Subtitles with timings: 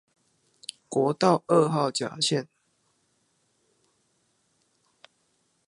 [0.89, 2.47] 國道二號甲線